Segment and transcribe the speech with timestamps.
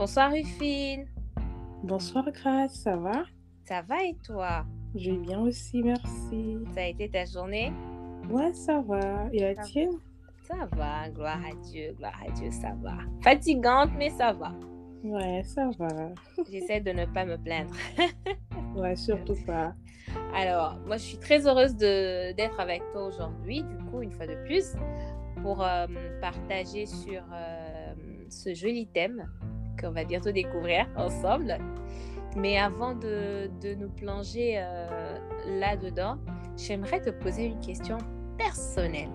[0.00, 1.06] Bonsoir Rufine.
[1.82, 3.24] Bonsoir Grace, ça va?
[3.66, 4.64] Ça va et toi?
[4.94, 6.56] Je vais bien aussi, merci.
[6.74, 7.70] Ça a été ta journée?
[8.30, 9.28] Ouais, ça va.
[9.30, 9.98] Et la tienne?
[10.44, 12.94] Ça va, gloire à Dieu, gloire à Dieu, ça va.
[13.22, 14.54] Fatigante, mais ça va.
[15.04, 15.88] Ouais, ça va.
[16.50, 17.74] J'essaie de ne pas me plaindre.
[18.76, 19.74] ouais, surtout pas.
[20.34, 24.42] Alors, moi, je suis très heureuse d'être avec toi aujourd'hui, du coup, une fois de
[24.46, 24.72] plus,
[25.42, 25.86] pour euh,
[26.22, 27.92] partager sur euh,
[28.30, 29.28] ce joli thème
[29.80, 31.58] qu'on va bientôt découvrir ensemble.
[32.36, 35.18] Mais avant de, de nous plonger euh,
[35.58, 36.18] là-dedans,
[36.56, 37.98] j'aimerais te poser une question
[38.38, 39.10] personnelle.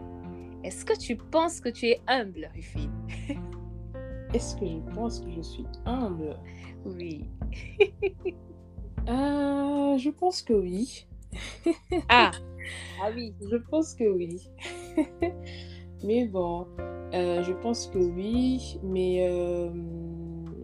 [0.64, 2.92] Est-ce que tu penses que tu es humble, Rufine?
[4.34, 6.38] Est-ce que je pense que je suis humble?
[6.84, 7.30] Oui.
[9.08, 11.08] euh, je pense que oui.
[12.10, 12.32] ah,
[13.02, 13.34] ah oui.
[13.50, 14.50] Je pense que oui.
[16.04, 16.68] mais bon,
[17.14, 19.70] euh, je pense que oui, mais euh,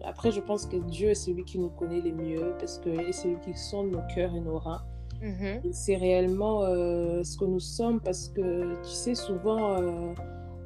[0.04, 3.12] après, je pense que Dieu est celui qui nous connaît le mieux parce qu'il est
[3.12, 4.82] celui qui sonde nos cœurs et nos reins.
[5.22, 5.72] Mhm.
[5.72, 10.12] C'est réellement euh, ce que nous sommes parce que, tu sais, souvent, euh,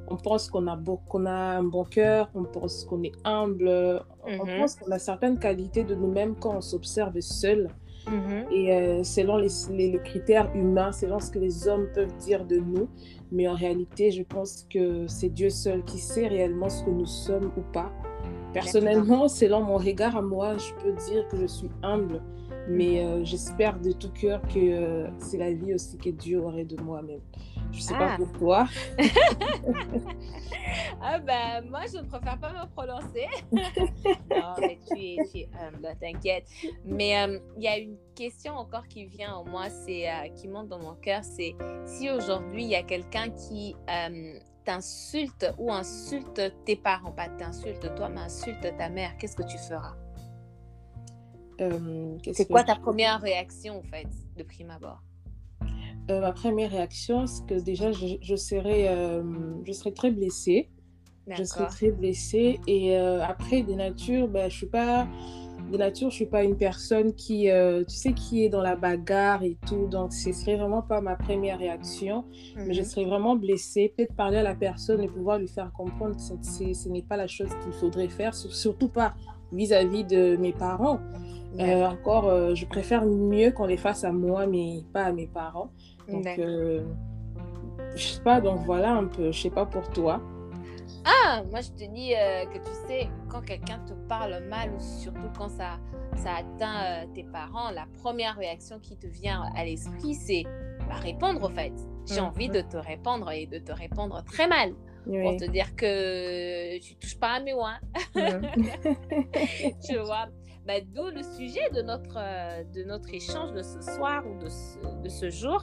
[0.08, 3.68] on pense qu'on a, beau, qu'on a un bon cœur, on pense qu'on est humble,
[4.24, 4.60] on Mhm.
[4.60, 7.68] pense qu'on a certaines qualités de nous-mêmes quand on s'observe seul.
[8.08, 8.46] Mhm.
[8.52, 12.44] Et euh, selon les, les- les critères humains, selon ce que les hommes peuvent dire
[12.46, 12.88] de nous.
[13.32, 17.04] Mais en réalité, je pense que c'est Dieu seul qui sait réellement ce que nous
[17.06, 17.90] sommes ou pas.
[18.62, 22.22] Personnellement, selon mon regard à moi, je peux dire que je suis humble.
[22.68, 26.64] Mais euh, j'espère de tout cœur que euh, c'est la vie aussi que Dieu aurait
[26.64, 27.20] de moi-même.
[27.70, 28.08] Je sais Ah.
[28.08, 28.66] pas pour toi.
[31.02, 33.26] Ah ben, moi, je ne préfère pas me prononcer.
[33.52, 36.46] non, mais tu es, tu es humble, t'inquiète.
[36.84, 40.68] Mais euh, il y a une question encore qui vient en moi, c'est qui monte
[40.68, 43.76] dans mon cœur, c'est si aujourd'hui, il y a quelqu'un qui
[44.66, 49.56] t'insulte ou insulte tes parents, pas t'insulte toi, mais insulte ta mère, qu'est-ce que tu
[49.56, 49.94] feras?
[51.60, 55.00] Euh, C'est quoi ta première réaction, en fait, de prime abord?
[56.10, 59.22] Euh, ma première réaction, c'est que déjà, je, je serais, euh,
[59.64, 60.68] je serais très blessée.
[61.28, 62.60] Je serais très blessée.
[62.68, 65.08] Et après, de nature, ben, je suis pas...
[65.70, 68.76] De nature, je suis pas une personne qui, euh, tu sais, qui est dans la
[68.76, 69.86] bagarre et tout.
[69.88, 72.24] Donc, ce serait vraiment pas ma première réaction.
[72.56, 72.86] Mais je Mhm.
[72.86, 73.92] serais vraiment blessée.
[73.96, 77.02] Peut-être parler à la personne et pouvoir lui faire comprendre que c'est- c'est- ce n'est
[77.02, 78.32] pas la chose qu'il faudrait faire.
[78.34, 79.14] sur- Surtout pas
[79.52, 81.00] vis-à-vis de mes parents.
[81.58, 85.26] Euh, encore, euh, je préfère mieux qu'on les fasse à moi, mais pas à mes
[85.26, 85.70] parents.
[86.12, 86.24] Donc,
[87.96, 90.20] je sais pas, donc voilà un peu, je sais pas pour toi.
[91.08, 94.80] Ah, moi je te dis euh, que tu sais, quand quelqu'un te parle mal ou
[94.80, 95.78] surtout quand ça,
[96.16, 100.42] ça atteint euh, tes parents, la première réaction qui te vient à l'esprit, c'est
[100.88, 101.72] bah, répondre au fait.
[102.06, 102.26] J'ai Mhm.
[102.26, 104.72] envie de te répondre et de te répondre très mal
[105.22, 107.78] pour te dire que tu touches pas à mes oins,
[109.86, 110.26] tu vois.
[110.66, 114.48] Bah, D'où le sujet de notre, euh, de notre échange de ce soir ou de
[114.48, 115.62] ce, de ce jour.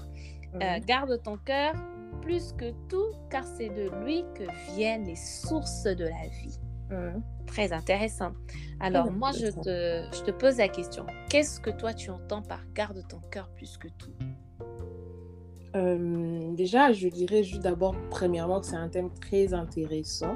[0.85, 1.73] Garde ton cœur
[2.21, 4.43] plus que tout, car c'est de lui que
[4.75, 6.59] viennent les sources de la vie.
[6.89, 7.23] Mhm.
[7.45, 8.31] Très intéressant.
[8.79, 11.05] Alors, moi, je te, je te pose la question.
[11.29, 14.11] Qu'est-ce que toi, tu entends par garde ton cœur plus que tout
[15.75, 20.35] Euh, déjà, je dirais juste d'abord, premièrement, que c'est un thème très intéressant.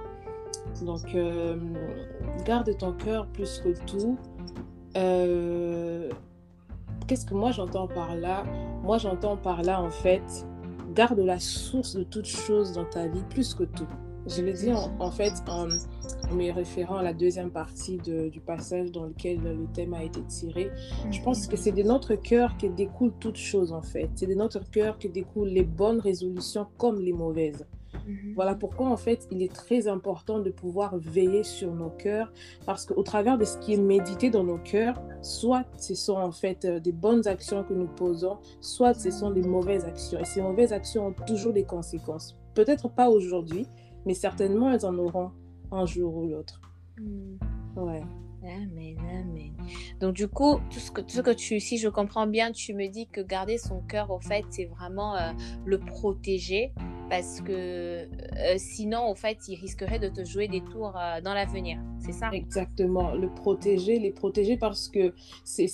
[0.81, 1.57] Donc, euh,
[2.45, 4.17] garde ton cœur plus que tout.
[4.95, 6.09] Euh,
[7.07, 8.43] Qu'est-ce que moi j'entends par là?
[8.83, 10.45] Moi, j'entends par là, en fait,
[10.97, 13.87] garde la source de toute chose dans ta vie plus que tout.
[14.25, 15.67] Je le dis en, fait en,
[16.35, 20.71] me référant à la deuxième partie du passage dans lequel le thème a été tiré.
[21.11, 24.09] Je pense que c'est de notre cœur que découle toute chose en fait.
[24.15, 27.63] C'est de notre cœur que découlent les bonnes résolutions comme les mauvaises.
[28.07, 28.33] Mhm.
[28.35, 32.31] Voilà pourquoi en fait il est très important de pouvoir veiller sur nos cœurs
[32.65, 36.31] parce qu'au travers de ce qui est médité dans nos cœurs, soit ce sont en
[36.31, 40.19] fait euh, des bonnes actions que nous posons, soit ce sont des mauvaises actions.
[40.19, 42.37] Et ces mauvaises actions ont toujours des conséquences.
[42.55, 43.67] Peut-être pas aujourd'hui,
[44.05, 45.31] mais certainement elles en auront
[45.71, 46.61] un jour ou l'autre.
[46.97, 47.37] Mhm.
[47.75, 48.03] Ouais.
[48.43, 49.51] Amen, amen.
[49.99, 52.73] Donc du coup, tout ce que, tout ce que tu, si je comprends bien, tu
[52.73, 55.31] me dis que garder son cœur, au fait, c'est vraiment euh,
[55.65, 56.71] le protéger
[57.09, 58.05] parce que euh,
[58.57, 61.79] sinon, au fait, il risquerait de te jouer des tours euh, dans l'avenir.
[61.99, 62.29] C'est ça?
[62.33, 65.13] Exactement, le protéger, les protéger parce que
[65.43, 65.67] c'est-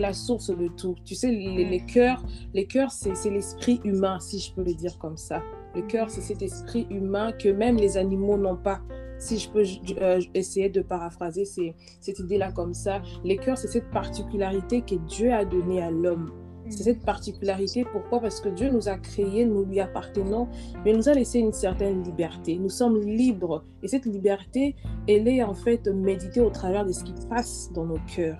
[0.00, 0.94] la source de tout.
[1.04, 1.68] Tu sais, les, Mm.
[1.70, 2.24] les cœurs,
[2.54, 5.42] les cœurs c'est c'est l'esprit humain, si je peux le dire comme ça.
[5.74, 5.86] Le Mm.
[5.88, 8.80] cœur, c'est cet esprit humain que même les animaux n'ont pas.
[9.18, 9.64] Si je peux
[10.02, 14.94] euh, essayer de paraphraser ces- cette idée-là comme ça, les cœurs, c'est cette particularité que
[14.94, 16.30] Dieu a donnée à l'homme.
[16.68, 17.84] C'est cette particularité.
[17.84, 18.20] Pourquoi?
[18.20, 20.48] Parce que Dieu nous a créés, nous lui appartenons,
[20.84, 22.58] mais nous a laissé une certaine liberté.
[22.58, 23.64] Nous sommes libres.
[23.82, 24.74] Et cette liberté,
[25.08, 28.38] elle est en fait méditée au travers de ce qui passe dans nos cœurs.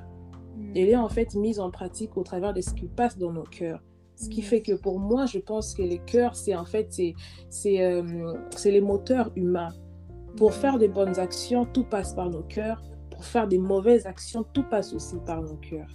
[0.56, 0.73] Mm.
[0.75, 3.44] Elle est en fait mise en pratique au travers de ce qui passe dans nos
[3.44, 3.82] cœurs.
[4.17, 4.44] Ce qui mm.
[4.44, 7.00] fait que pour moi, je pense que les cœurs, c'est en fait,
[7.50, 8.34] c'est euh,
[8.64, 9.72] les moteurs humains.
[10.37, 10.55] Pour mm.
[10.55, 12.82] faire des bonnes actions, tout passe par nos cœurs.
[13.11, 15.94] Pour faire des mauvaises actions, tout passe aussi par nos cœurs.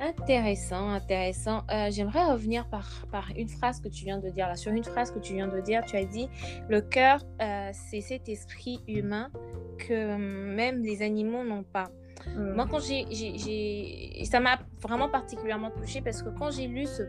[0.00, 1.64] Intéressant, intéressant.
[1.72, 3.04] Euh, j'aimerais revenir par,
[3.36, 4.54] une phrase que tu viens de dire là.
[4.54, 6.28] Sur une phrase que tu viens de dire, tu as dit
[6.68, 9.30] le cœur, euh, c'est cet esprit humain
[9.78, 11.90] que même les animaux n'ont pas.
[12.36, 17.02] Moi, quand j'ai, ça m'a vraiment particulièrement touchée parce que quand j'ai lu ce,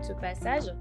[0.00, 0.74] ce, passage,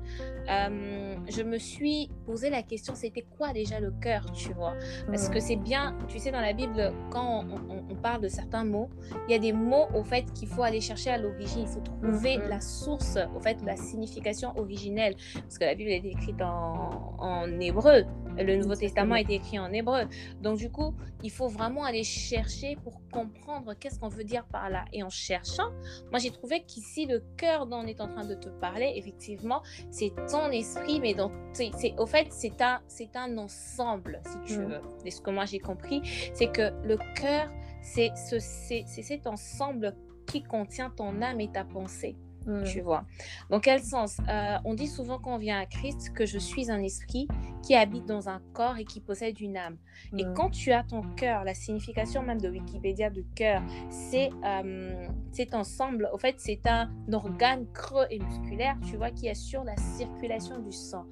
[0.49, 4.73] euh, je me suis posé la question, c'était quoi déjà le cœur, tu vois?
[5.07, 7.45] Parce que c'est bien, tu sais, dans la Bible, quand
[7.89, 8.89] on, parle de certains mots,
[9.27, 11.61] il y a des mots, au fait, qu'il faut aller chercher à l'origine.
[11.61, 15.15] Il faut trouver mm, la source, au fait, la signification originelle.
[15.33, 18.05] Parce que la Bible est écrite en, en hébreu.
[18.37, 20.03] Le Nouveau Testament est écrit en hébreu.
[20.41, 20.93] Donc, du coup,
[21.23, 24.85] il faut vraiment aller chercher pour comprendre qu'est-ce qu'on veut dire par là.
[24.93, 25.71] Et en cherchant,
[26.11, 29.61] moi, j'ai trouvé qu'ici, le cœur dont on est en train de te parler, effectivement,
[29.89, 34.59] c'est ton esprit, mais dans, c'est, au fait, c'est un, c'est un ensemble, si tu
[34.59, 34.65] mm.
[34.65, 34.81] veux.
[35.05, 36.01] Et ce que moi, j'ai compris,
[36.33, 39.95] c'est que le cœur, c'est, ce, c'est, c'est cet ensemble
[40.25, 42.15] qui contient ton âme et ta pensée.
[42.45, 42.63] Mm.
[42.63, 43.05] Tu vois.
[43.49, 44.17] Dans quel sens?
[44.29, 47.27] Euh, On dit souvent quand on vient à Christ que je suis un esprit
[47.63, 49.77] qui habite dans un corps et qui possède une âme.
[50.17, 50.33] Et mm.
[50.33, 55.53] quand tu as ton cœur, la signification même de Wikipédia de cœur, c'est euh, cet
[55.53, 60.59] ensemble, au fait, c'est un organe creux et musculaire, tu vois, qui assure la circulation
[60.59, 61.05] du sang.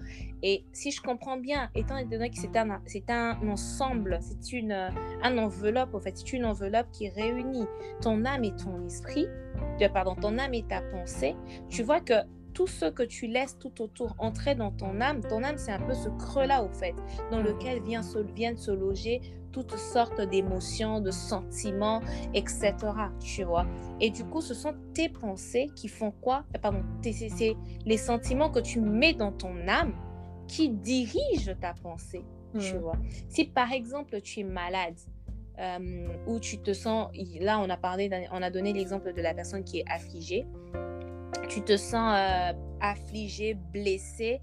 [0.46, 4.74] Et si je comprends bien, étant donné que c'est un, c'est un ensemble, c'est une
[4.74, 7.66] un enveloppe, en fait, c'est une enveloppe qui réunit
[8.02, 9.28] ton âme et ton esprit,
[9.94, 11.36] pardon, ton âme et ta pensée,
[11.70, 12.14] tu vois que
[12.54, 15.80] tout ce que tu laisses tout autour entrer dans ton âme, ton âme, c'est un
[15.80, 16.94] peu ce creux-là, au fait,
[17.32, 22.02] dans lequel vient se, viennent se loger toutes sortes d'émotions, de sentiments,
[22.34, 22.74] etc.
[23.22, 23.66] Tu vois.
[24.02, 26.44] Et du coup, ce sont tes pensées qui font quoi?
[26.62, 27.56] Pardon, c'est
[27.86, 29.94] les sentiments que tu mets dans ton âme
[30.54, 32.24] qui dirige ta pensée.
[32.60, 32.78] Tu hmm.
[32.78, 32.98] vois.
[33.30, 35.00] Si par exemple tu es malade,
[35.60, 37.10] euh, ou tu te sens,
[37.40, 40.46] là on a parlé, on a donné l'exemple de la personne qui est affligée,
[41.50, 44.40] tu te sens euh, affligé, blessé.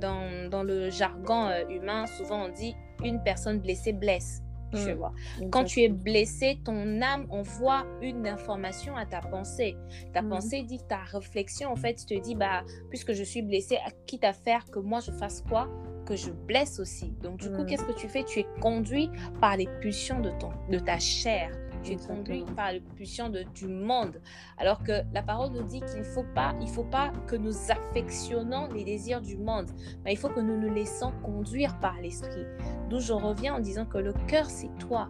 [0.00, 4.42] dans, dans, le jargon euh, humain, souvent on dit une personne blessée blesse.
[4.72, 4.96] Tu hmm.
[4.96, 5.12] vois.
[5.50, 9.76] Quand tu es blessé, ton âme envoie une information à ta pensée.
[10.12, 10.28] Ta hmm.
[10.28, 14.32] pensée dit, ta réflexion, en fait, te dit, bah, puisque je suis blessé, quitte à
[14.32, 15.68] faire que moi je fasse quoi?
[16.06, 17.12] Que je blesse aussi.
[17.22, 17.66] Donc, du coup, hmm.
[17.66, 18.24] qu'est-ce que tu fais?
[18.24, 21.50] Tu es conduit par les pulsions de, ton, de ta chair
[21.82, 24.20] tu es conduit par les pulsions de, du monde.
[24.58, 27.54] Alors que la parole nous dit qu'il ne faut pas, il faut pas que nous
[27.70, 29.70] affectionnons les désirs du monde,
[30.04, 32.44] mais il faut que nous nous laissons conduire par l'esprit.
[32.88, 35.08] D'où je reviens en disant que le cœur, c'est toi.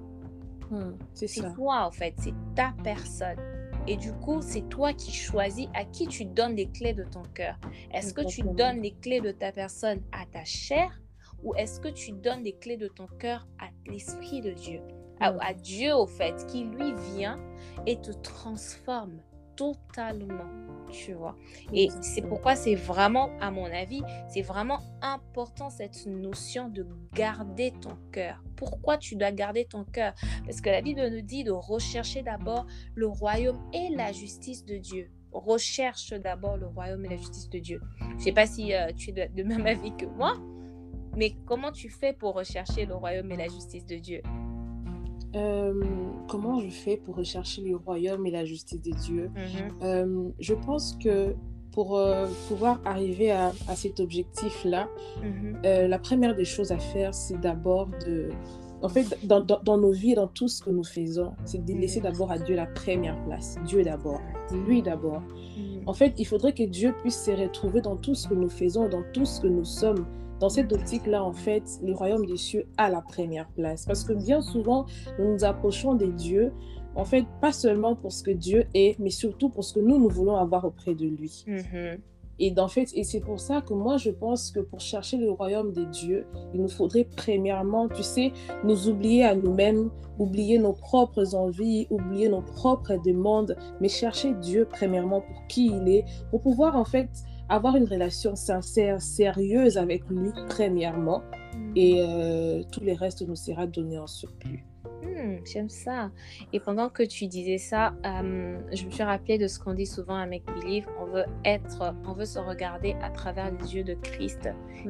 [0.70, 3.38] Hmm, c'est toi, en fait, c'est ta personne.
[3.86, 7.22] Et du coup, c'est toi qui choisis à qui tu donnes les clés de ton
[7.34, 7.58] cœur.
[7.92, 11.00] Est-ce que tu donnes les clés de ta personne à ta chair
[11.42, 14.80] ou est-ce que tu donnes les clés de ton cœur à l'Esprit de Dieu?
[15.20, 17.38] À, Dieu au fait, qui lui vient
[17.86, 19.20] et te transforme
[19.56, 20.48] totalement,
[20.90, 21.36] tu vois.
[21.72, 27.74] Et c'est pourquoi c'est vraiment, à mon avis, c'est vraiment important cette notion de garder
[27.80, 28.42] ton cœur.
[28.56, 30.14] Pourquoi tu dois garder ton cœur?
[30.46, 34.78] Parce que la Bible nous dit de rechercher d'abord le royaume et la justice de
[34.78, 35.10] Dieu.
[35.32, 37.80] Recherche d'abord le royaume et la justice de Dieu.
[38.00, 40.38] Je ne sais pas si euh, tu es de même avis que moi,
[41.16, 44.22] mais comment tu fais pour rechercher le royaume et la justice de Dieu?
[45.36, 45.72] Euh,
[46.28, 49.30] comment je fais pour rechercher le royaume et la justice de Dieu?
[49.34, 49.82] Mhm.
[49.82, 51.34] euh, Je pense que
[51.72, 54.88] pour euh, pouvoir arriver à, cet objectif-là,
[55.22, 55.60] mhm.
[55.62, 58.30] la première des choses à faire, c'est d'abord de...
[58.82, 62.00] En fait, dans, dans, nos vies, dans tout ce que nous faisons, c'est de laisser
[62.00, 62.04] mhm.
[62.04, 63.58] d'abord à Dieu la première place.
[63.66, 64.20] Dieu d'abord.
[64.66, 65.22] Lui d'abord.
[65.86, 68.88] En fait, il faudrait que Dieu puisse se retrouver dans tout ce que nous faisons,
[68.88, 70.06] dans tout ce que nous sommes
[70.40, 73.84] dans cette optique-là, en fait, le royaume des cieux a la première place.
[73.84, 74.86] Parce que bien souvent,
[75.18, 76.52] nous nous approchons des dieux,
[76.96, 79.98] en fait, pas seulement pour ce que Dieu est, mais surtout pour ce que nous,
[79.98, 81.44] nous voulons avoir auprès de lui.
[81.46, 81.98] Mm-hmm.
[82.42, 85.30] Et en fait, et c'est pour ça que moi, je pense que pour chercher le
[85.30, 88.32] royaume des dieux, il nous faudrait premièrement, tu sais,
[88.64, 94.66] nous oublier à nous-mêmes, oublier nos propres envies, oublier nos propres demandes, mais chercher Dieu
[94.68, 97.10] premièrement pour qui il est, pour pouvoir en fait
[97.50, 101.22] avoir une relation sincère, sérieuse avec lui, premièrement,
[101.54, 101.72] mm.
[101.76, 104.64] et euh, tout le reste nous sera donné en surplus.
[105.02, 106.10] Hmm, j'aime ça.
[106.52, 109.86] Et pendant que tu disais ça, euh, je me suis rappelé de ce qu'on dit
[109.86, 110.86] souvent à Make Believe.
[111.00, 114.48] On veut être, on veut se regarder à travers les yeux de Christ,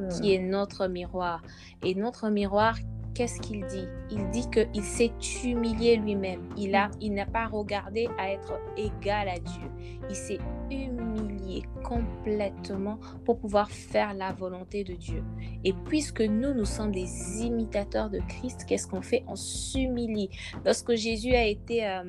[0.09, 0.31] qui hmm.
[0.31, 1.41] est notre miroir.
[1.83, 2.77] Et notre miroir
[3.13, 3.87] qu'est-ce qu'il dit?
[4.09, 5.11] Il dit qu'il s'est
[5.43, 6.49] humilié lui-même.
[6.57, 9.67] Il il n'a pas regardé à être égal à Dieu.
[10.09, 10.39] Il s'est
[10.69, 15.23] humilié complètement pour pouvoir faire la volonté de Dieu.
[15.63, 19.23] Et puisque nous, nous sommes des imitateurs de Christ, qu'est-ce qu'on fait?
[19.27, 20.29] On s'humilie.
[20.65, 22.03] Lorsque Jésus a été euh,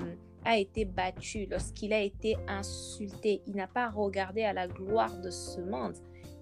[0.45, 5.31] a été battu, lorsqu'il a été insulté, il n'a pas regardé à la gloire de
[5.31, 5.95] ce monde.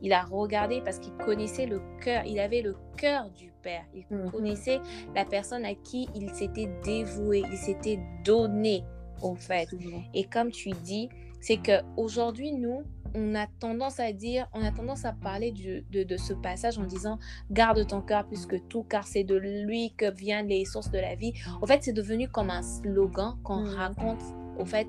[0.03, 3.85] Il a regardé parce qu'il connaissait le cœur, il avait le cœur du Père.
[3.95, 4.31] Il mhm.
[4.31, 4.81] connaissait
[5.15, 8.85] la personne à qui il s'était dévoué, il s'était donné,
[9.23, 9.69] au fait.
[10.15, 11.09] Et comme tu dis,
[11.41, 12.83] c'est que aujourd'hui nous,
[13.15, 17.19] on a tendance à dire, on a tendance à parler de, ce passage en disant
[17.51, 20.99] garde ton cœur plus que tout, car c'est de lui que viennent les sources de
[20.99, 21.33] la vie.
[21.61, 23.75] En fait, c'est devenu comme un slogan qu'on mhm.
[23.75, 24.23] raconte,
[24.59, 24.89] au fait,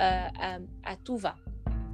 [0.00, 0.28] euh,
[0.84, 1.34] à, tout va.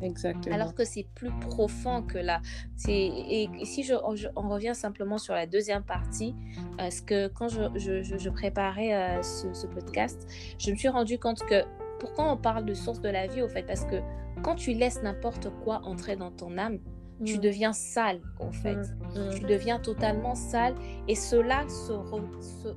[0.04, 0.54] Exactement.
[0.54, 2.40] Alors que c'est plus profond que là.
[2.88, 3.94] Et, et si je,
[4.36, 6.34] on revient simplement sur la deuxième partie,
[6.76, 10.26] parce que quand je, préparais euh, ce, podcast,
[10.58, 11.62] je me suis rendu compte que
[11.98, 13.96] pourquoi on parle de source de la vie, au fait, parce que
[14.42, 16.78] quand tu laisses n'importe quoi entrer dans ton âme,
[17.24, 17.40] tu mm.
[17.40, 18.74] deviens sale, au fait.
[18.74, 18.80] Mm.
[19.14, 19.30] Mm.
[19.34, 20.74] Tu deviens totalement sale
[21.08, 21.92] et cela se,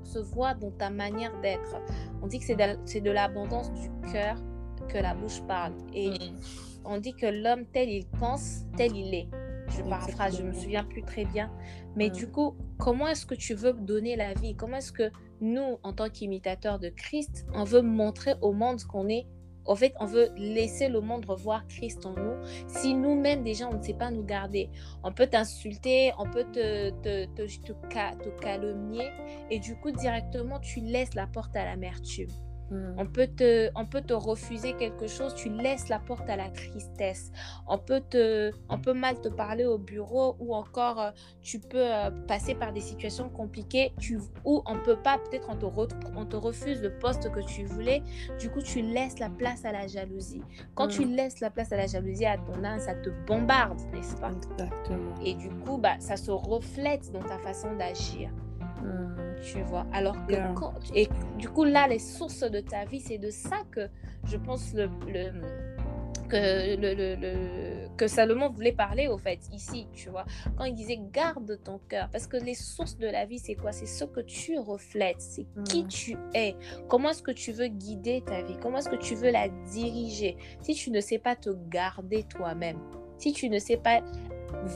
[0.04, 1.76] se, voit dans ta manière d'être.
[2.22, 4.38] On dit que c'est de, de l'abondance du cœur
[4.88, 5.74] que la bouche parle.
[5.94, 6.12] Et
[6.88, 9.28] on dit que l'homme tel il pense, tel il est.
[9.70, 11.52] Je paraphrase, je me souviens plus très bien.
[11.96, 14.56] Mais du coup, comment est-ce que tu veux donner la vie?
[14.56, 19.10] Comment est-ce que nous, en tant qu'imitateurs de Christ, on veut montrer au monde qu'on
[19.10, 19.28] est?
[19.66, 22.36] En fait, on veut laisser le monde revoir Christ en nous.
[22.68, 24.70] Si nous-mêmes, déjà, on ne sait pas nous garder,
[25.04, 29.10] on peut t'insulter, on peut te, te, te, te, calomnier,
[29.52, 32.30] et du coup, directement, tu laisses la porte à l'amertume.
[32.72, 32.96] Mm.
[32.98, 36.50] On, peut te, on peut te refuser quelque chose, tu laisses la porte à la
[36.50, 37.32] tristesse.
[37.68, 41.78] On peut, te, on peut mal te parler au bureau ou encore euh, tu peux
[41.78, 45.66] euh, passer par des situations compliquées tu, ou on peut pas, peut-être on te,
[46.16, 48.02] on te refuse le poste que tu voulais.
[48.40, 50.42] Du coup, tu laisses la place à la jalousie.
[50.76, 51.16] Quand tu mm.
[51.16, 54.32] laisses la place à la jalousie à ton âme, ça te bombarde, n'est-ce pas?
[54.32, 55.16] Exactement.
[55.24, 58.30] Et du coup, bah, ça se reflète dans ta façon d'agir.
[58.84, 59.27] Mm.
[59.42, 60.34] Tu vois, alors que
[60.96, 63.88] et du coup là, les sources de ta vie, c'est de ça que
[64.26, 65.32] je pense le, le
[66.28, 70.26] que, le, le, que Salomon voulait parler au fait ici, tu vois,
[70.58, 73.72] quand il disait garde ton cœur, parce que les sources de la vie, c'est quoi?
[73.72, 75.88] C'est ce que tu reflètes, c'est qui mm.
[75.88, 76.56] tu es,
[76.88, 80.38] comment est-ce que tu veux guider ta vie, comment est-ce que tu veux la diriger?
[80.62, 82.80] Si tu ne sais pas te garder toi-même,
[83.18, 84.02] si tu ne sais pas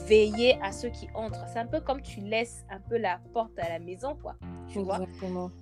[0.08, 1.44] veiller à ceux qui entrent.
[1.52, 4.36] C'est un peu comme tu laisses un peu la porte à la maison, quoi.
[4.68, 5.00] Tu vois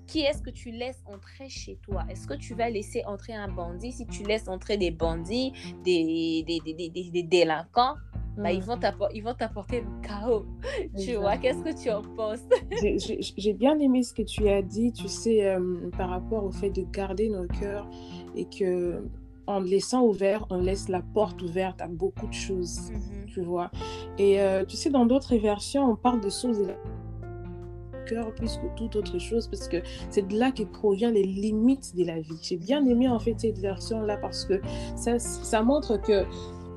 [0.06, 2.04] Qui est-ce que tu laisses entrer chez toi?
[2.08, 3.92] Est-ce que tu vas laisser entrer un bandit?
[3.92, 5.52] Si tu laisses entrer des bandits,
[5.84, 7.96] des, des, des, des, délinquants,
[8.36, 8.78] bah, ils, vont
[9.12, 10.46] ils vont t'apporter le chaos.
[10.98, 12.40] Tu vois, qu'est-ce que tu en penses?
[13.36, 16.70] J'ai bien aimé ce que tu as dit, tu sais, euh, par rapport au fait
[16.70, 17.88] de garder nos cœurs
[18.36, 19.02] et que
[19.50, 23.26] en laissant ouvert, on laisse la porte ouverte à beaucoup de choses, mhm.
[23.26, 23.70] tu vois.
[24.18, 26.66] Et euh, tu sais, dans d'autres versions, on parle de choses
[28.06, 29.76] cœur plus que toute autre chose parce que
[30.10, 32.38] c'est de là que provient les limites de la vie.
[32.42, 34.60] J'ai bien aimé en fait cette version-là parce que
[34.96, 36.24] ça, ça montre que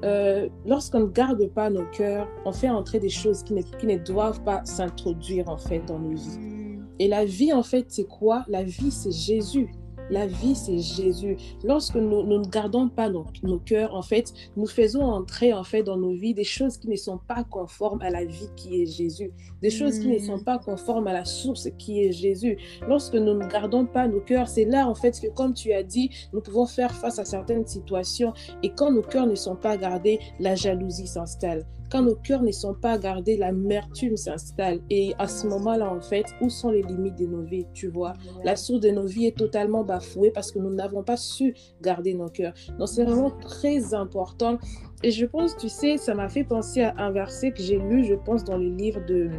[0.03, 3.88] euh, lorsqu'on ne garde pas nos cœurs, on fait entrer des choses qui ne, qui
[3.88, 6.38] ne doivent pas s'introduire en fait dans nos vies.
[6.39, 6.88] Mm.
[7.00, 8.44] Et la vie en fait, c'est quoi?
[8.48, 9.72] La vie, c'est Jésus.
[10.13, 11.38] La vie, c'est Jésus.
[11.63, 15.82] Lorsque nous, ne gardons pas nos, nos, cœurs, en fait, nous faisons entrer en fait
[15.82, 18.86] dans nos vies des choses qui ne sont pas conformes à la vie qui est
[18.86, 19.32] Jésus,
[19.63, 20.43] des choses qui ne sont mm.
[20.43, 22.60] pas conformes à la source qui est Jésus.
[22.88, 25.82] Lorsque nous ne gardons pas nos cœurs, c'est là en fait que, comme tu as
[25.82, 28.34] dit, nous pouvons faire face à certaines situations.
[28.62, 31.65] Et quand nos cœurs ne sont pas gardés, la jalousie s'installe.
[31.94, 34.80] Quand nos cœurs ne sont pas gardés, l'amertume s'installe.
[34.90, 38.14] Et à ce moment-là, en fait, où sont les limites de nos vies, tu vois?
[38.44, 42.16] La source de nos vies est totalement bafouée parce que nous n'avons pas su garder
[42.16, 42.56] nos cœurs.
[42.80, 44.58] Donc, c'est vraiment très important.
[45.04, 48.04] Et je pense, tu sais, ça m'a fait penser à un verset que j'ai lu,
[48.06, 49.30] je pense, dans le livre de,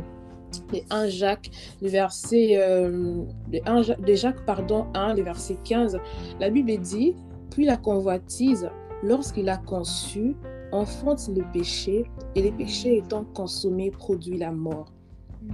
[0.90, 1.50] 1 Jacques,
[1.82, 5.98] le verset euh, de, Jacques, pardon, 1, le verset 15.
[6.38, 7.16] La Bible dit,
[7.50, 8.70] puis la convoitise,
[9.02, 10.36] lorsqu'il a conçu,
[10.74, 12.04] enfante le péché
[12.34, 14.92] et le péché étant consommé produit la mort.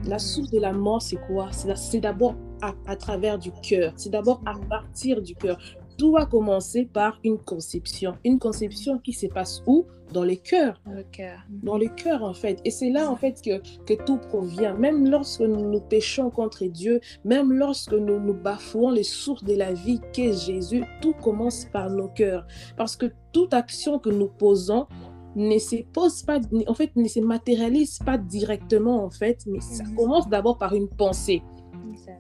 [0.05, 0.21] La mm.
[0.21, 1.51] source de la mort, c'est quoi?
[1.53, 3.93] C'est d'abord à, travers du cœur.
[3.97, 5.59] C'est d'abord à partir du cœur.
[5.99, 8.15] tout va commencer par une conception.
[8.25, 9.87] Une conception qui se passe où?
[10.13, 10.81] Dans les cœurs.
[10.87, 11.39] Dans le cœur.
[11.63, 12.61] Dans les cœurs, en fait.
[12.65, 14.75] Et c'est là, en fait, que, que tout provient.
[14.75, 19.55] Même lorsque nous, nous péchons contre Dieu, même lorsque nous nous bafouons les sources de
[19.55, 22.47] la vie qu'est Jésus, tout commence par nos cœurs.
[22.77, 24.87] Parce que toute action que nous posons,
[25.37, 29.85] ne se pose pas, en fait, ne se matérialise pas directement, en fait, mais ça
[29.85, 29.95] Mhm.
[29.97, 31.43] commence d'abord par une pensée.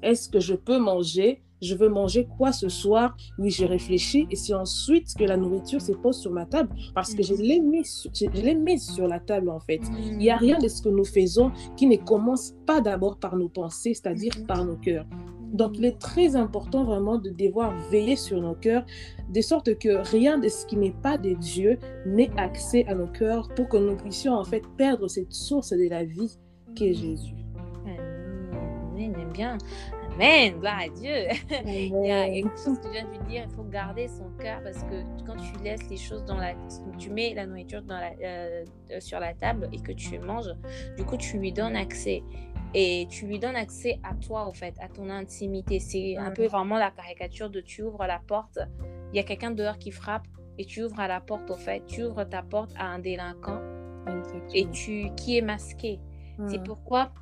[0.03, 1.43] Est-ce que je peux manger?
[1.63, 3.15] Je veux manger quoi ce soir?
[3.39, 7.13] Oui, je réfléchis et c'est ensuite que la nourriture se pose sur ma table parce
[7.13, 7.41] que je Mhm.
[7.43, 8.11] l'ai mis, sur-
[8.59, 9.81] mise la table en fait.
[9.99, 13.37] Il n'y a rien de ce que nous faisons qui ne commence pas d'abord par
[13.37, 14.47] nos pensées, c'est-à-dire Mhm.
[14.47, 15.05] par nos cœurs.
[15.53, 18.85] Donc, il est très important vraiment de devoir veiller sur nos cœurs,
[19.29, 23.07] de sorte que rien de ce qui n'est pas de Dieu n'ait accès à nos
[23.09, 26.39] cœurs pour que nous puissions en fait perdre cette source de la vie
[26.75, 27.35] qu'est Jésus.
[27.87, 29.59] Amen, j'aime bien.
[30.13, 31.29] Amen, gloire à Dieu.
[31.67, 32.43] Il y a Amen.
[32.43, 35.37] quelque chose que je viens de dire, il faut garder son cœur parce que quand
[35.37, 36.53] tu laisses les choses dans la...
[36.99, 38.65] Tu mets la nourriture dans la, euh,
[38.99, 40.53] sur la table et que tu manges,
[40.97, 42.23] du coup, tu lui donnes accès.
[42.75, 45.81] Et tu lui donnes accès à toi, au fait, à ton intimité.
[45.81, 48.59] C'est un peu vraiment la caricature de tu ouvres la porte,
[49.13, 50.27] il y a quelqu'un dehors qui frappe
[50.59, 51.85] et tu ouvres à la porte, au fait.
[51.87, 53.61] Tu ouvres ta porte à un délinquant
[54.55, 56.01] et tu qui est masqué.
[56.49, 57.13] C'est pourquoi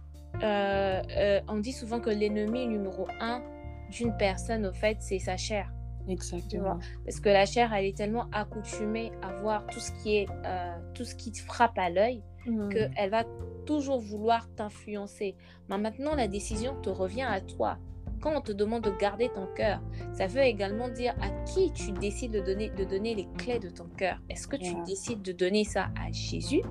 [0.43, 3.43] euh, euh, on dit souvent que l'ennemi numéro un
[3.90, 5.73] d'une personne, au fait, c'est sa chair.
[6.09, 6.78] Exactement.
[7.05, 10.75] Parce que la chair, elle est tellement accoutumée à voir tout ce qui est, euh,
[10.95, 12.23] tout ce qui te frappe à l'œil,
[12.71, 13.25] Qu'elle va
[13.67, 15.35] toujours vouloir t'influencer.
[15.69, 17.78] Mais maintenant, la décision te revient à toi.
[18.21, 19.81] Quand on te demande de garder ton cœur,
[20.12, 23.71] ça veut également dire à qui tu décides de donner, de donner les clés de
[23.71, 24.19] ton cœur.
[24.28, 26.62] Est-ce que tu décides de donner ça à Jésus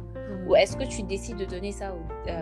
[0.48, 2.42] ou est-ce que tu décides de donner ça au, euh,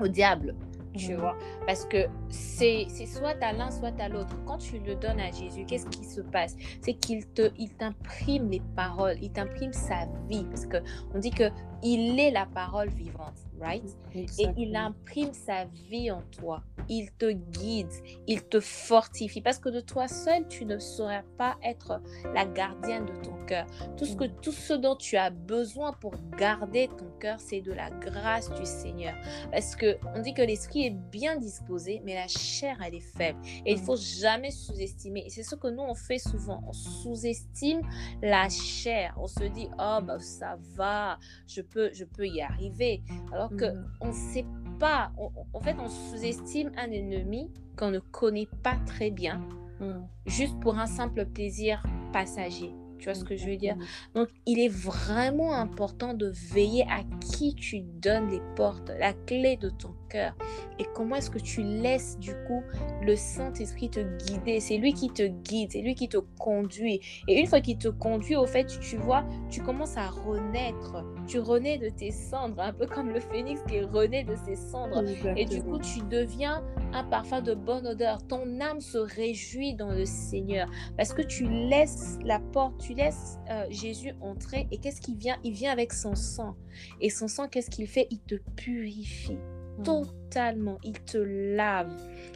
[0.00, 0.54] au diable
[0.94, 1.20] tu Mhm.
[1.20, 1.36] vois?
[1.66, 5.30] Parce que c'est c'est soit à l'un soit à l'autre quand tu le donnes à
[5.30, 6.56] Jésus qu'est-ce qui se passe?
[6.80, 10.78] C'est qu'il te il t'imprime les paroles il t'imprime sa vie parce que
[11.14, 11.50] on dit que
[11.82, 13.84] il est la parole vivante right?
[14.14, 16.62] Et il imprime sa vie en toi.
[16.88, 17.90] Il te guide
[18.26, 19.40] il te fortifie.
[19.40, 22.00] Parce que de toi seul tu ne saurais pas être
[22.34, 23.66] la gardienne de ton cœur.
[23.96, 27.72] Tout ce que tout ce dont tu as besoin pour garder ton cœur c'est de
[27.72, 29.14] la grâce du Seigneur.
[29.50, 33.38] Parce que on dit que l'esprit est bien disposé mais la chair elle est faible.
[33.64, 33.84] Et il Mhm.
[33.84, 35.24] faut jamais sous-estimer.
[35.26, 36.62] Et c'est ce que nous on fait souvent.
[36.66, 37.80] On sous-estime
[38.22, 39.14] la chair.
[39.18, 43.02] On se dit oh bah ça va je peux je peux y arriver
[43.32, 43.86] alors que Mhm.
[44.00, 44.44] on sait
[44.78, 49.40] pas on- en fait on sous-estime un ennemi qu'on ne connaît pas très bien
[49.78, 50.06] Mm.
[50.24, 53.76] juste pour un simple plaisir passager tu vois ce que je veux dire?
[54.14, 59.58] Donc, il est vraiment important de veiller à qui tu donnes les portes, la clé
[59.58, 60.34] de ton cœur.
[60.78, 62.62] Et comment est-ce que tu laisses du coup
[63.02, 64.60] le Saint-Esprit te guider?
[64.60, 67.00] C'est lui qui te guide, c'est lui qui te conduit.
[67.28, 71.04] Et une fois qu'il te conduit, au fait, tu, vois, tu commences à renaître.
[71.26, 75.02] Tu renais de tes cendres, un peu comme le phénix qui rené de ses cendres.
[75.36, 78.26] Et du coup, tu deviens un parfum de bonne odeur.
[78.26, 83.38] Ton âme se réjouit dans le Seigneur parce que tu laisses la porte, tu laisses
[83.50, 84.66] euh, Jésus entrer.
[84.70, 85.36] Et qu'est-ce qu'il vient?
[85.44, 86.56] Il vient avec son sang.
[87.00, 88.06] Et son sang, qu'est-ce qu'il fait?
[88.10, 89.38] Il te purifie.
[89.84, 90.78] Totalement.
[90.84, 91.92] Il te lave.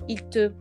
[0.08, 0.52] Il te,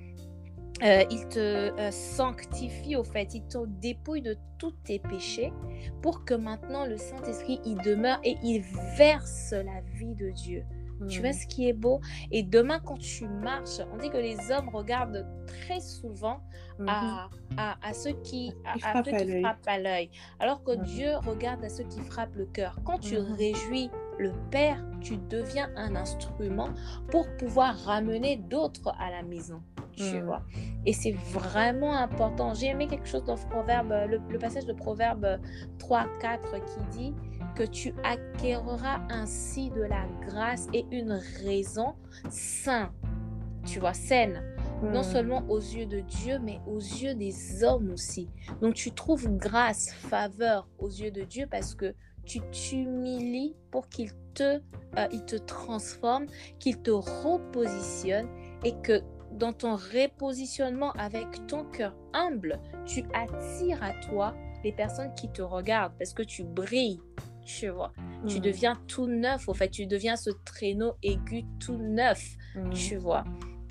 [0.84, 1.40] euh, il te
[1.80, 3.34] euh, sanctifie au fait.
[3.34, 5.54] Il te dépouille de tous tes péchés
[6.02, 8.62] pour que maintenant le Saint-Esprit y demeure et il
[8.98, 10.64] verse la vie de Dieu.
[11.08, 11.34] Tu vois Mm.
[11.34, 12.02] ce qui est beau?
[12.30, 16.42] Et demain, quand tu marches, on dit que les hommes regardent très souvent
[16.88, 19.42] à, à, à ceux qui, à, à ceux qui l'œil.
[19.42, 20.10] frappent à l'œil.
[20.42, 20.84] Alors que Mhm.
[20.84, 22.78] Dieu regarde à ceux qui frappent le cœur.
[22.84, 23.32] Quand tu Mhm.
[23.34, 23.90] réjouis
[24.20, 26.70] le Père, tu deviens un instrument
[27.10, 29.62] pour pouvoir ramener d'autres à la maison.
[29.96, 30.26] Tu Mhm.
[30.26, 30.42] vois
[30.86, 32.54] Et c'est vraiment important.
[32.54, 35.40] J'ai aimé quelque chose dans Proverbe, le, le passage de Proverbe
[35.78, 37.14] 3, 4 qui dit
[37.56, 41.96] que tu acquerras ainsi de la grâce et une raison
[42.30, 42.90] saine,
[43.66, 44.42] tu vois, saine,
[44.84, 45.04] non Mm.
[45.04, 48.30] seulement aux yeux de Dieu, mais aux yeux des hommes aussi.
[48.62, 51.94] Donc tu trouves grâce, faveur aux yeux de Dieu parce que
[52.30, 54.60] tu t'humilies pour qu'il te,
[54.98, 56.28] euh, il te transforme,
[56.60, 58.28] qu'il te repositionne
[58.64, 65.14] et que dans ton repositionnement avec ton cœur humble, tu attires à toi les personnes
[65.16, 67.00] qui te regardent parce que tu brilles,
[67.46, 67.92] tu vois.
[68.28, 68.42] Tu Mm.
[68.42, 72.70] deviens tout neuf, au fait, tu deviens ce traîneau aigu tout neuf, Mm.
[72.72, 73.24] tu vois.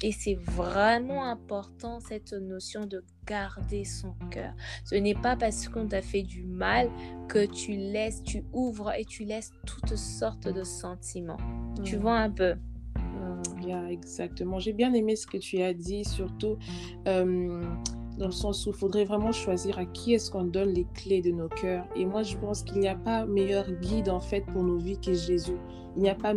[0.02, 4.52] Et c'est vraiment important cette notion de garder son cœur.
[4.84, 6.88] Ce n'est pas parce qu'on t'a fait du mal
[7.28, 11.36] que tu laisses, tu ouvres et tu laisses toutes sortes de sentiments.
[11.84, 12.00] Tu Mm.
[12.00, 12.54] vois un peu?
[12.96, 14.58] Mm, yeah, exactement.
[14.60, 16.56] J'ai bien aimé ce que tu as dit, surtout
[17.08, 17.64] euh,
[18.18, 21.22] dans le sens où il faudrait vraiment choisir à qui est-ce qu'on donne les clés
[21.22, 21.86] de nos cœurs.
[21.96, 24.98] Et moi, je pense qu'il n'y a pas meilleur guide en fait pour nos vies
[25.00, 25.56] que Jésus.
[25.96, 26.34] Il n'y a pas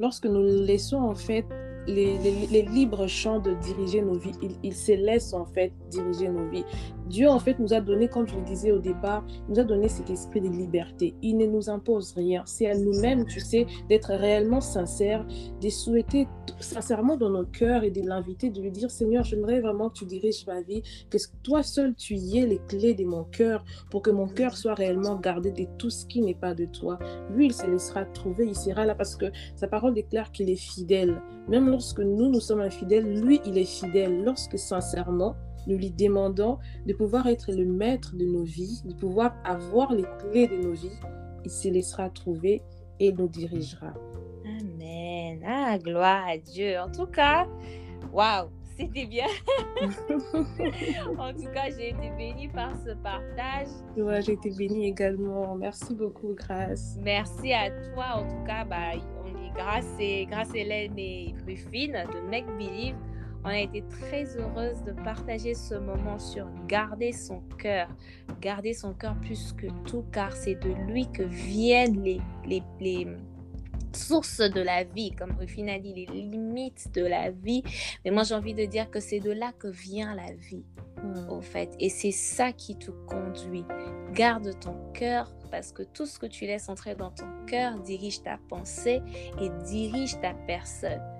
[0.00, 1.44] lorsque nous laissons en fait
[1.86, 4.34] les, libres champs de diriger nos vies.
[4.62, 6.64] Il, se laisse en fait diriger nos vies.
[7.08, 9.88] Dieu en fait nous a donné, comme je le disais au départ, nous a donné
[9.88, 11.14] cet esprit de liberté.
[11.22, 12.42] Il ne nous impose rien.
[12.46, 15.26] C'est à nous-mêmes, tu sais, d'être réellement sincères,
[15.60, 16.28] de souhaiter
[16.60, 20.06] sincèrement dans nos cœurs et de l'inviter, de lui dire Seigneur, j'aimerais vraiment que tu
[20.06, 24.02] diriges ma vie, que toi seul tu y aies les clés de mon cœur pour
[24.02, 26.98] que mon cœur soit réellement gardé de tout ce qui n'est pas de toi.
[27.30, 30.56] Lui, il se laissera trouver, il sera là parce que sa parole déclare qu'il est
[30.56, 31.20] fidèle.
[31.48, 34.24] Même lorsque nous, nous sommes infidèles, lui, il est fidèle.
[34.24, 35.34] Lorsque sincèrement,
[35.66, 40.04] nous lui demandons de pouvoir être le maître de nos vies, de pouvoir avoir les
[40.18, 40.98] clés de nos vies,
[41.44, 42.62] il se laissera trouver
[43.00, 43.94] et nous dirigera.
[44.44, 45.42] Amen.
[45.46, 46.78] Ah, gloire à Dieu.
[46.78, 47.46] En tout cas,
[48.12, 49.26] waouh, c'était bien.
[51.18, 53.68] en tout cas, j'ai été bénie par ce partage.
[53.96, 55.54] Ouais, j'ai été bénie également.
[55.54, 56.96] Merci beaucoup, Grâce.
[57.00, 58.16] Merci à toi.
[58.16, 58.92] En tout cas, bah,
[59.54, 62.96] grâce et grâce Hélène et Ruffine de Make Believe,
[63.44, 67.88] on a été très heureuse de partager ce moment sur garder son cœur.
[68.40, 73.06] Garder son cœur plus que tout, car c'est de lui que viennent les, les, les
[73.94, 77.62] sources de la vie, comme Ruffine a dit, les limites de la vie.
[78.04, 80.64] Mais moi, j'ai envie de dire que c'est de là que vient la vie,
[81.02, 81.28] hmm.
[81.30, 81.74] au fait.
[81.78, 83.64] Et c'est ça qui te conduit.
[84.12, 88.22] Garde ton cœur parce que tout ce que tu laisses entrer dans ton cœur dirige
[88.22, 89.02] ta pensée
[89.40, 91.13] et dirige ta personne.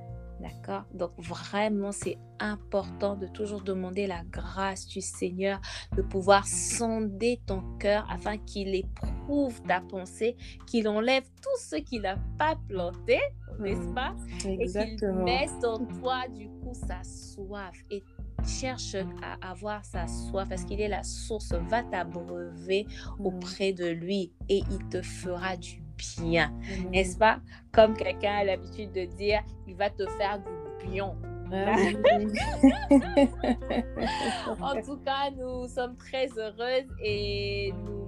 [0.44, 5.59] D'accord Donc vraiment, c'est important de toujours demander la grâce du Seigneur,
[5.96, 12.02] de pouvoir sonder ton cœur afin qu'il éprouve ta pensée, qu'il enlève tout ce qu'il
[12.02, 13.18] n'a pas planté,
[13.59, 13.94] n'est-ce hmm.
[13.94, 14.14] pas?
[14.44, 17.76] Et qu'il mette en toi, du coup, sa soif.
[17.90, 18.02] Et
[18.46, 22.87] cherche à avoir sa soif parce qu'il est la source, va t'abreuver
[23.18, 23.26] mm.
[23.26, 25.84] auprès de lui et il te fera du
[26.21, 26.49] bien.
[26.49, 26.90] Mm.
[26.90, 27.38] N'est-ce pas?
[27.73, 31.14] Comme quelqu'un a l'habitude de dire, il va te faire du bien.
[31.53, 31.77] Ah
[34.61, 38.05] en tout cas, nous sommes très heureuses et nous,